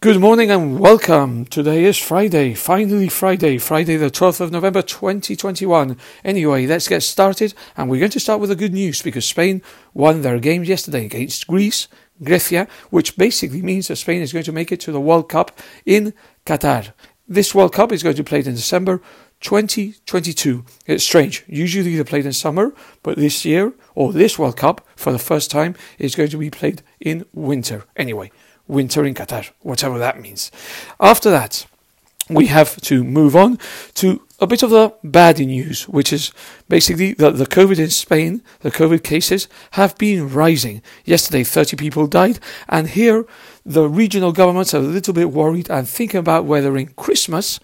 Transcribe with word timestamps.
Good 0.00 0.20
morning 0.20 0.50
and 0.50 0.78
welcome. 0.78 1.46
Today 1.46 1.84
is 1.84 1.96
Friday, 1.96 2.52
finally 2.52 3.08
Friday, 3.08 3.56
Friday 3.56 3.96
the 3.96 4.10
12th 4.10 4.42
of 4.42 4.52
November 4.52 4.82
2021. 4.82 5.96
Anyway, 6.22 6.66
let's 6.66 6.86
get 6.86 7.02
started 7.02 7.54
and 7.78 7.88
we're 7.88 7.98
going 7.98 8.10
to 8.10 8.20
start 8.20 8.38
with 8.38 8.50
the 8.50 8.56
good 8.56 8.74
news 8.74 9.00
because 9.00 9.24
Spain 9.24 9.62
won 9.94 10.20
their 10.20 10.38
game 10.38 10.64
yesterday 10.64 11.06
against 11.06 11.46
Greece, 11.46 11.88
Grecia, 12.22 12.68
which 12.90 13.16
basically 13.16 13.62
means 13.62 13.88
that 13.88 13.96
Spain 13.96 14.20
is 14.20 14.34
going 14.34 14.44
to 14.44 14.52
make 14.52 14.70
it 14.70 14.80
to 14.80 14.92
the 14.92 15.00
World 15.00 15.30
Cup 15.30 15.58
in 15.86 16.12
Qatar. 16.44 16.92
This 17.26 17.54
World 17.54 17.72
Cup 17.72 17.90
is 17.90 18.02
going 18.02 18.16
to 18.16 18.22
be 18.22 18.28
played 18.28 18.46
in 18.46 18.54
December 18.54 19.00
2022. 19.40 20.62
It's 20.84 21.04
strange. 21.04 21.42
Usually 21.46 21.94
they're 21.94 22.04
played 22.04 22.26
in 22.26 22.34
summer, 22.34 22.74
but 23.02 23.16
this 23.16 23.46
year, 23.46 23.72
or 23.94 24.12
this 24.12 24.38
World 24.38 24.58
Cup, 24.58 24.86
for 24.94 25.10
the 25.10 25.18
first 25.18 25.50
time, 25.50 25.74
is 25.98 26.14
going 26.14 26.28
to 26.28 26.38
be 26.38 26.50
played 26.50 26.82
in 27.00 27.24
winter. 27.32 27.84
Anyway, 27.96 28.30
winter 28.68 29.04
in 29.04 29.14
Qatar, 29.14 29.50
whatever 29.60 29.98
that 29.98 30.20
means. 30.20 30.50
After 31.00 31.30
that, 31.30 31.66
we 32.28 32.46
have 32.46 32.80
to 32.82 33.04
move 33.04 33.36
on 33.36 33.58
to 33.94 34.22
a 34.38 34.46
bit 34.46 34.62
of 34.62 34.70
the 34.70 34.92
bad 35.02 35.38
news, 35.38 35.88
which 35.88 36.12
is 36.12 36.32
basically 36.68 37.14
that 37.14 37.38
the 37.38 37.46
COVID 37.46 37.78
in 37.78 37.90
Spain, 37.90 38.42
the 38.60 38.70
COVID 38.70 39.02
cases 39.02 39.48
have 39.72 39.96
been 39.96 40.28
rising. 40.28 40.82
Yesterday, 41.04 41.44
30 41.44 41.76
people 41.76 42.06
died, 42.06 42.38
and 42.68 42.88
here 42.88 43.24
the 43.64 43.88
regional 43.88 44.32
governments 44.32 44.74
are 44.74 44.78
a 44.78 44.80
little 44.80 45.14
bit 45.14 45.30
worried 45.30 45.70
and 45.70 45.88
thinking 45.88 46.18
about 46.18 46.44
whether 46.44 46.76
in 46.76 46.88
Christmas 46.88 47.60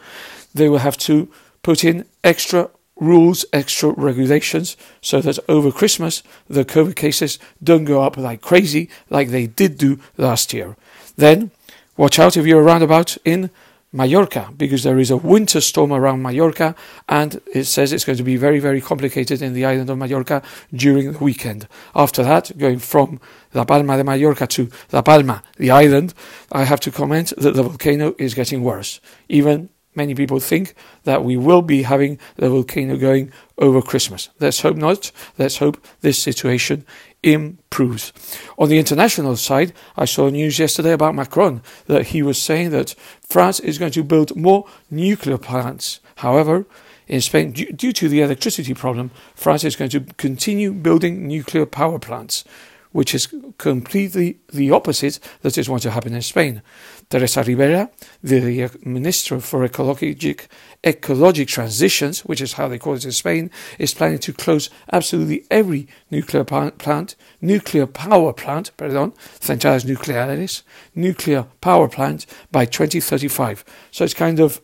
they 0.54 0.68
will 0.68 0.78
have 0.78 0.96
to 0.98 1.28
put 1.62 1.84
in 1.84 2.06
extra 2.24 2.70
rules, 2.96 3.44
extra 3.52 3.90
regulations, 3.90 4.76
so 5.00 5.20
that 5.20 5.38
over 5.48 5.72
Christmas 5.72 6.22
the 6.48 6.64
COVID 6.64 6.94
cases 6.94 7.38
don't 7.62 7.84
go 7.84 8.02
up 8.02 8.16
like 8.16 8.40
crazy 8.40 8.88
like 9.10 9.28
they 9.28 9.46
did 9.46 9.76
do 9.76 9.98
last 10.16 10.52
year. 10.52 10.76
Then, 11.16 11.50
watch 11.96 12.18
out 12.18 12.36
if 12.36 12.46
you're 12.46 12.62
around 12.62 12.82
about 12.82 13.16
in 13.24 13.50
Mallorca, 13.94 14.50
because 14.56 14.84
there 14.84 14.98
is 14.98 15.10
a 15.10 15.18
winter 15.18 15.60
storm 15.60 15.92
around 15.92 16.22
Mallorca, 16.22 16.74
and 17.10 17.40
it 17.52 17.64
says 17.64 17.92
it's 17.92 18.06
going 18.06 18.16
to 18.16 18.24
be 18.24 18.38
very, 18.38 18.58
very 18.58 18.80
complicated 18.80 19.42
in 19.42 19.52
the 19.52 19.66
island 19.66 19.90
of 19.90 19.98
Mallorca 19.98 20.42
during 20.72 21.12
the 21.12 21.18
weekend. 21.18 21.68
After 21.94 22.22
that, 22.22 22.56
going 22.56 22.78
from 22.78 23.20
La 23.52 23.64
Palma 23.64 23.98
de 23.98 24.04
Mallorca 24.04 24.46
to 24.46 24.70
La 24.92 25.02
Palma, 25.02 25.42
the 25.58 25.70
island, 25.70 26.14
I 26.50 26.64
have 26.64 26.80
to 26.80 26.90
comment 26.90 27.34
that 27.36 27.54
the 27.54 27.62
volcano 27.62 28.14
is 28.18 28.32
getting 28.32 28.62
worse. 28.62 28.98
Even 29.28 29.68
many 29.94 30.14
people 30.14 30.40
think 30.40 30.74
that 31.04 31.24
we 31.24 31.36
will 31.36 31.62
be 31.62 31.82
having 31.82 32.18
the 32.36 32.48
volcano 32.48 32.96
going 32.96 33.32
over 33.58 33.82
Christmas. 33.82 34.30
Let's 34.40 34.60
hope 34.60 34.76
not. 34.76 35.12
Let's 35.38 35.58
hope 35.58 35.84
this 36.00 36.18
situation 36.18 36.84
improves. 37.22 38.12
On 38.58 38.68
the 38.68 38.78
international 38.78 39.36
side, 39.36 39.72
I 39.96 40.06
saw 40.06 40.28
news 40.28 40.58
yesterday 40.58 40.92
about 40.92 41.14
Macron 41.14 41.62
that 41.86 42.08
he 42.08 42.22
was 42.22 42.40
saying 42.40 42.70
that 42.70 42.94
France 43.28 43.60
is 43.60 43.78
going 43.78 43.92
to 43.92 44.02
build 44.02 44.36
more 44.36 44.66
nuclear 44.90 45.38
plants. 45.38 46.00
However, 46.16 46.66
in 47.06 47.20
Spain, 47.20 47.52
due 47.52 47.92
to 47.92 48.08
the 48.08 48.22
electricity 48.22 48.74
problem, 48.74 49.10
France 49.34 49.64
is 49.64 49.76
going 49.76 49.90
to 49.90 50.00
continue 50.16 50.72
building 50.72 51.26
nuclear 51.26 51.66
power 51.66 51.98
plants 51.98 52.44
which 52.92 53.14
is 53.14 53.34
completely 53.58 54.38
the 54.52 54.70
opposite 54.70 55.18
that 55.40 55.58
is 55.58 55.68
going 55.68 55.80
to 55.80 55.90
happen 55.90 56.14
in 56.14 56.22
Spain. 56.22 56.62
Teresa 57.10 57.42
Ribera, 57.42 57.90
the 58.22 58.70
Minister 58.84 59.40
for 59.40 59.66
Ecologic, 59.66 60.46
Ecologic 60.84 61.46
Transitions, 61.48 62.20
which 62.20 62.40
is 62.40 62.54
how 62.54 62.68
they 62.68 62.78
call 62.78 62.94
it 62.94 63.04
in 63.04 63.12
Spain, 63.12 63.50
is 63.78 63.94
planning 63.94 64.18
to 64.18 64.32
close 64.32 64.70
absolutely 64.92 65.44
every 65.50 65.88
nuclear 66.10 66.44
plant, 66.44 67.16
nuclear 67.40 67.86
power 67.86 68.32
plant, 68.32 68.70
pardon, 68.76 69.12
centrales 69.40 69.84
nucleares, 69.84 70.62
nuclear 70.94 71.46
power 71.60 71.88
plant 71.88 72.26
by 72.50 72.64
2035. 72.64 73.64
So 73.90 74.04
it's 74.04 74.14
kind 74.14 74.40
of 74.40 74.60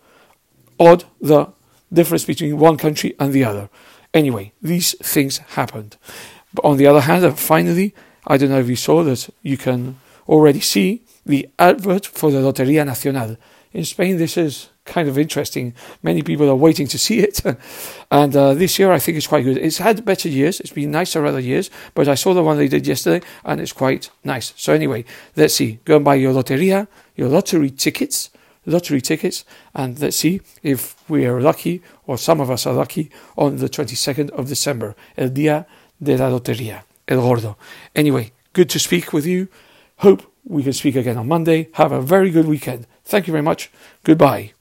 odd 0.78 1.04
the 1.20 1.48
difference 1.92 2.24
between 2.24 2.58
one 2.58 2.76
country 2.76 3.14
and 3.18 3.32
the 3.32 3.44
other. 3.44 3.68
Anyway, 4.14 4.52
these 4.62 4.94
things 4.98 5.38
happened. 5.38 5.96
But 6.54 6.64
on 6.64 6.76
the 6.76 6.86
other 6.86 7.02
hand, 7.02 7.24
uh, 7.24 7.32
finally, 7.32 7.94
I 8.28 8.36
don't 8.36 8.50
know 8.50 8.60
if 8.60 8.68
you 8.68 8.76
saw 8.76 9.02
that 9.04 9.30
you 9.42 9.56
can 9.56 9.96
already 10.28 10.60
see 10.60 11.02
the 11.24 11.48
advert 11.58 12.06
for 12.06 12.30
the 12.30 12.38
Lotería 12.38 12.84
Nacional. 12.84 13.38
In 13.72 13.84
Spain, 13.84 14.18
this 14.18 14.36
is 14.36 14.68
kind 14.84 15.08
of 15.08 15.18
interesting. 15.18 15.74
Many 16.02 16.22
people 16.22 16.48
are 16.50 16.54
waiting 16.54 16.86
to 16.88 16.98
see 17.06 17.20
it. 17.20 17.40
and 18.10 18.36
uh, 18.36 18.52
this 18.52 18.78
year, 18.78 18.92
I 18.92 18.98
think 18.98 19.16
it's 19.16 19.26
quite 19.26 19.44
good. 19.44 19.56
It's 19.56 19.78
had 19.78 20.04
better 20.04 20.28
years. 20.28 20.60
It's 20.60 20.72
been 20.72 20.90
nicer 20.90 21.24
other 21.24 21.40
years. 21.40 21.70
But 21.94 22.06
I 22.06 22.14
saw 22.14 22.34
the 22.34 22.42
one 22.42 22.58
they 22.58 22.68
did 22.68 22.86
yesterday, 22.86 23.24
and 23.44 23.60
it's 23.62 23.72
quite 23.72 24.10
nice. 24.24 24.52
So 24.56 24.74
anyway, 24.74 25.06
let's 25.34 25.54
see. 25.54 25.78
Go 25.86 25.96
and 25.96 26.04
buy 26.04 26.16
your 26.16 26.34
Lotería, 26.34 26.86
your 27.16 27.28
lottery 27.28 27.70
tickets, 27.70 28.30
lottery 28.66 29.00
tickets, 29.00 29.46
and 29.74 29.98
let's 30.00 30.18
see 30.18 30.42
if 30.62 30.94
we 31.08 31.24
are 31.24 31.40
lucky, 31.40 31.82
or 32.06 32.18
some 32.18 32.42
of 32.42 32.50
us 32.50 32.66
are 32.66 32.74
lucky, 32.74 33.10
on 33.38 33.56
the 33.56 33.70
22nd 33.70 34.28
of 34.30 34.48
December, 34.48 34.94
el 35.16 35.30
Día 35.30 35.64
de 35.98 36.18
la 36.18 36.28
Lotería. 36.28 36.87
El 37.08 37.20
Gordo. 37.20 37.56
Anyway, 37.94 38.32
good 38.52 38.70
to 38.70 38.78
speak 38.78 39.12
with 39.12 39.26
you. 39.26 39.48
Hope 39.98 40.22
we 40.44 40.62
can 40.62 40.72
speak 40.72 40.94
again 40.94 41.16
on 41.16 41.26
Monday. 41.26 41.68
Have 41.72 41.92
a 41.92 42.00
very 42.00 42.30
good 42.30 42.46
weekend. 42.46 42.86
Thank 43.04 43.26
you 43.26 43.32
very 43.32 43.42
much. 43.42 43.70
Goodbye. 44.04 44.57